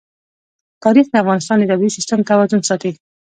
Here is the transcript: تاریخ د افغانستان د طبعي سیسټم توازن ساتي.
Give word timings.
تاریخ 0.83 1.05
د 1.09 1.15
افغانستان 1.23 1.57
د 1.59 1.63
طبعي 1.71 1.89
سیسټم 1.97 2.19
توازن 2.29 2.61
ساتي. 2.69 2.91